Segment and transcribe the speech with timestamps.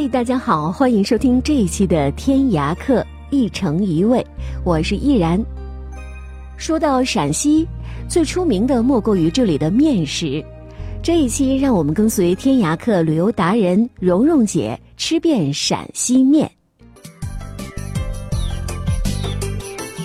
[0.00, 4.26] 嗨，大家好，欢迎收听这一期的《天涯客》，一城一味，
[4.64, 5.38] 我是依然。
[6.56, 7.68] 说到陕西，
[8.08, 10.42] 最出名的莫过于这里的面食。
[11.02, 16.50] 这一期让我们跟随天涯客旅游达人蓉蓉姐吃遍陕西面。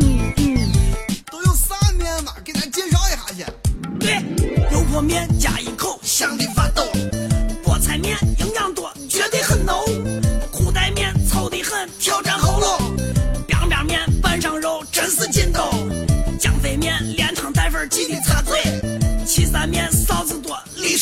[0.00, 0.58] 嗯嗯，
[1.30, 2.32] 都有啥面嘛？
[2.44, 3.44] 给咱介绍一下去。
[4.00, 4.14] 对，
[4.72, 6.44] 油泼面加一口，香的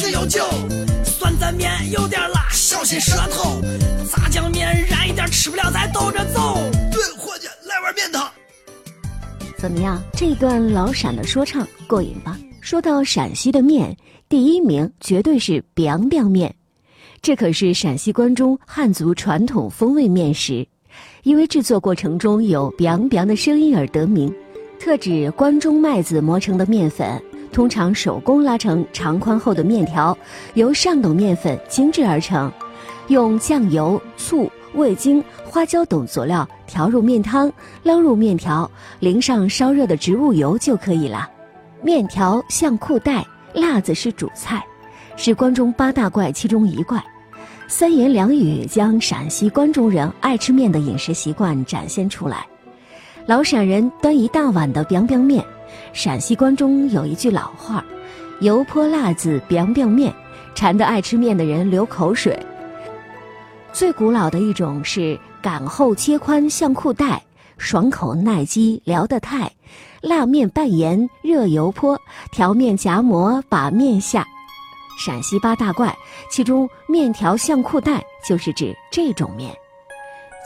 [0.00, 0.42] 多，历史悠久。
[1.04, 3.60] 酸蘸面有点辣，小心舌头。
[4.08, 6.58] 炸酱面燃一点，吃不了咱兜着走。
[6.90, 8.26] 对，伙计，来碗面汤。
[9.58, 10.02] 怎么样？
[10.14, 12.38] 这段老陕的说唱过瘾吧？
[12.62, 13.94] 说到陕西的面，
[14.28, 16.54] 第一名绝对是 biang biang 面，
[17.20, 20.66] 这可是陕西关中汉族传统风味面食，
[21.24, 24.34] 因为制作过程中有 biang biang 的声音而得名。
[24.78, 30.16] 特指关中麦子磨成的面粉，通常手工拉成长宽厚的面条，
[30.54, 32.50] 由上等面粉精制而成，
[33.08, 41.28] 用酱油、醋、味精、花椒等佐料调入面汤，捞入面条，淋上烧热的植物油就可以了。
[41.82, 44.64] 面条像裤带，辣子是主菜，
[45.16, 47.02] 是关中八大怪其中一怪。
[47.66, 52.46] 三言两语将陕西关中人爱吃面的饮食习惯展现出来。
[53.26, 55.44] 老陕人端一大碗的 biang biang 面，
[55.92, 57.84] 陕西关中有一句老话
[58.40, 60.14] ：“油泼辣子 biang biang 面”，
[60.54, 62.38] 馋得爱吃面的人流口水。
[63.72, 67.22] 最古老的一种是擀厚切宽像裤带，
[67.58, 69.50] 爽口耐饥聊得太，
[70.00, 72.00] 辣面拌盐热油泼，
[72.32, 74.26] 调面夹馍把面下。
[74.98, 75.96] 陕西八大怪，
[76.30, 79.54] 其中面条像裤带就是指这种面。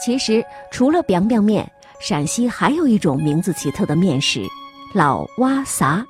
[0.05, 1.71] 其实除了 biang biang 面。
[2.01, 4.43] 陕西还有一种名字奇特的面食，
[4.95, 6.07] 老蛙撒，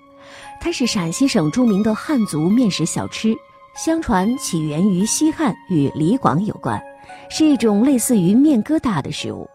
[0.60, 3.34] 它是陕西省著名的汉族面食小吃，
[3.74, 6.78] 相传起源于西汉，与李广有关，
[7.30, 9.48] 是一种类似于面疙瘩的食物，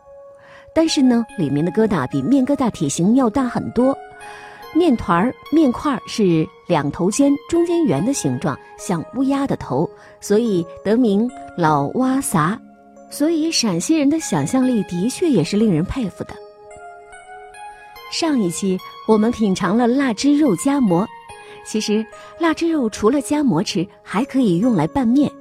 [0.73, 3.95] 但是呢，里面的疙瘩比面疙瘩体型要大很多，
[4.73, 9.88] 面团儿、面块儿是两头尖、中间圆的形状，像乌鸦的头，
[10.19, 12.59] 所以得名老蛙撒。
[13.11, 16.35] 所以，陕西人的想象力的确也是令人佩服的。
[18.09, 18.78] 上一期
[19.08, 21.08] 我们品尝了腊汁肉夹馍，
[21.64, 22.03] 其实
[22.40, 25.31] 腊汁肉除了夹馍吃，还可以用来拌面。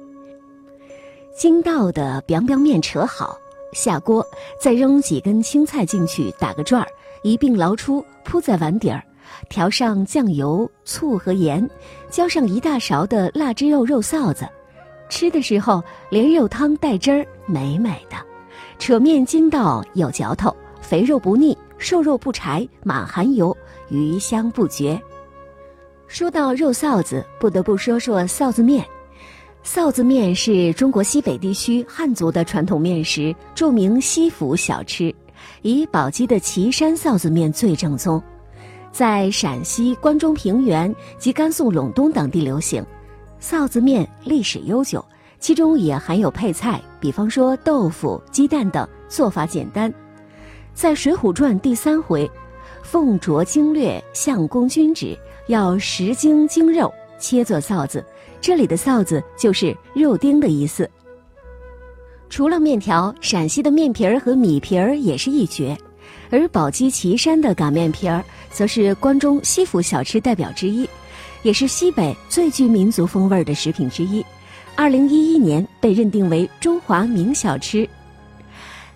[1.35, 3.35] 筋道的 biang biang 面扯好，
[3.73, 4.23] 下锅
[4.61, 6.87] 再扔几根青菜进去，打个转儿，
[7.23, 9.03] 一并捞出，铺在碗底儿，
[9.49, 11.67] 调上酱油、醋和盐，
[12.11, 14.47] 浇上一大勺的腊汁肉肉臊子。
[15.09, 18.17] 吃的时候连肉汤带汁儿，美美的。
[18.77, 23.55] 扯面筋道有嚼头，肥肉不腻，瘦肉不柴，满含油，
[23.89, 25.01] 鱼香不绝。
[26.07, 28.85] 说到肉臊子，不得不说说臊子面。
[29.63, 35.13] 臊子面是中国西北地区汉族的传统面食，著名西府小吃，
[35.61, 38.21] 以宝鸡的岐山臊子面最正宗，
[38.91, 42.85] 在陕西关中平原及甘肃陇东等地流行。
[43.41, 45.03] 臊子面历史悠久，
[45.39, 49.93] 其中也含有配菜，比方说豆腐、鸡蛋等，做法简单。
[50.79, 52.31] 在《水浒传》第三回，
[52.83, 55.13] 凤啄经略相公君旨，
[55.47, 58.01] 要十斤精肉切作臊子，
[58.39, 60.89] 这里的臊子就是肉丁的意思。
[62.29, 65.77] 除了面条，陕西的面皮儿和米皮儿也是一绝，
[66.29, 70.89] 而宝鸡岐山的擀面皮儿，则是关中西府小吃代表之一。
[71.43, 74.25] 也是西北最具民族风味的食品之一，
[74.77, 77.85] 二零一一年被认定为中华名小吃。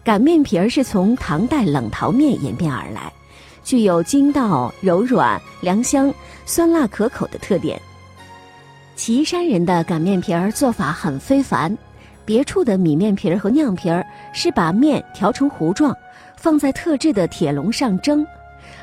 [0.03, 3.11] 擀面皮儿是从唐代冷淘面演变而来，
[3.63, 6.13] 具有筋道、柔软、凉香、
[6.45, 7.81] 酸辣可口的特点。
[8.97, 11.75] 岐山人的擀面皮儿做法很非凡，
[12.25, 15.95] 别处的米面皮儿和酿皮儿是把面调成糊状，
[16.35, 18.27] 放在特制的铁笼上蒸。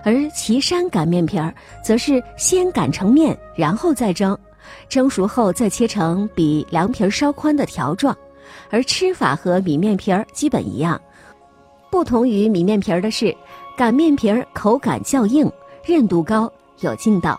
[0.03, 4.37] 而岐山擀面皮儿，则是先擀成面，然后再蒸，
[4.89, 8.17] 蒸熟后再切成比凉皮儿稍宽的条状，
[8.71, 10.99] 而吃法和米面皮儿基本一样。
[11.91, 13.37] 不同于米面皮儿的是，
[13.77, 15.51] 擀面皮儿口感较硬，
[15.85, 16.51] 韧度高，
[16.81, 17.39] 有劲道。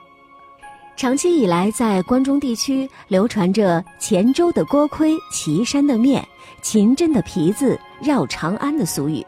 [0.98, 6.24] 长期以来，在关中地区流传着“黔州的锅盔，岐山的面，
[6.62, 9.26] 秦镇的皮子绕长安”的俗语。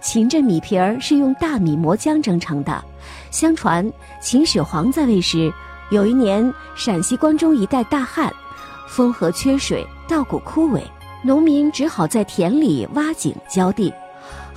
[0.00, 2.84] 秦镇米皮儿是用大米磨浆蒸成的。
[3.30, 3.90] 相传
[4.20, 5.52] 秦始皇在位时，
[5.90, 8.30] 有一年陕西关中一带大旱，
[8.88, 10.82] 沣河缺水，稻谷枯萎，
[11.22, 13.92] 农民只好在田里挖井浇地。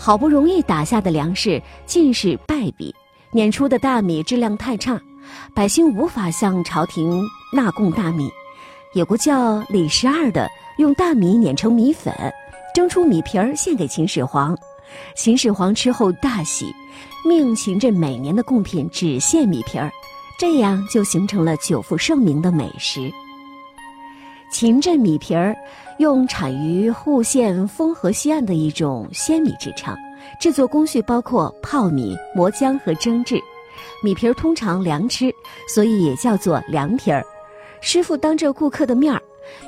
[0.04, 2.92] 好不容易打下的粮食尽是败笔，
[3.30, 5.00] 碾出的大米质量太差。
[5.54, 7.22] 百姓无法向朝廷
[7.54, 8.28] 纳贡大米，
[8.96, 10.50] 有个叫李十二的，
[10.80, 12.12] 用大米碾成米粉，
[12.74, 14.58] 蒸出米皮儿献给秦始皇。
[15.16, 16.74] 秦始皇吃后大喜，
[17.24, 19.92] 命秦镇每年的贡品只献米皮儿，
[20.40, 23.14] 这样就形成了久负盛名的美食。
[24.52, 25.56] 秦镇米皮儿
[25.98, 29.96] 用产于户县丰河西岸的一种鲜米制成，
[30.42, 33.40] 制作工序包括泡米、磨浆和蒸制。
[34.04, 35.34] 米皮儿通常凉吃，
[35.74, 37.26] 所以也叫做凉皮儿。
[37.80, 39.22] 师傅当着顾客的面儿，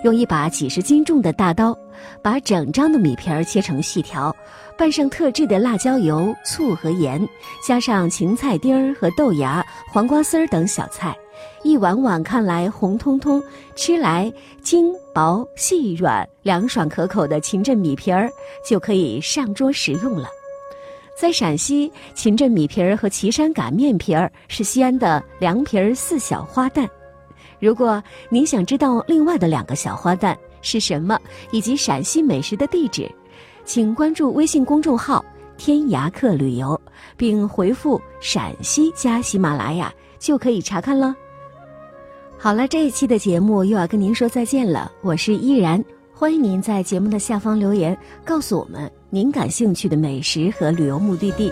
[0.03, 1.75] 用一把几十斤重的大刀，
[2.21, 4.35] 把整张的米皮儿切成细条，
[4.77, 7.25] 拌上特制的辣椒油、醋和盐，
[7.65, 11.15] 加上芹菜丁儿和豆芽、黄瓜丝儿等小菜，
[11.63, 13.41] 一碗碗看来红彤彤，
[13.75, 14.31] 吃来
[14.61, 18.29] 筋薄细软、凉爽可口的秦镇米皮儿
[18.67, 20.27] 就可以上桌食用了。
[21.15, 26.87] 在陕西，秦镇米皮儿和岐山擀面皮儿是西安的凉皮儿四小花旦。
[27.59, 31.17] 如果您想知道另外的两个小花旦是什么，
[31.51, 33.09] 以及陕西美食的地址，
[33.63, 35.23] 请关注微信公众号
[35.55, 36.79] “天涯客旅游”，
[37.15, 41.15] 并回复“陕西加喜马拉雅”就可以查看了。
[42.43, 45.81] 好了，这一期的节目又要跟您说再见了，我是依然。
[46.13, 51.49] 欢迎您在节目的下方留言，告诉我们您感兴趣的美食和旅游目的地。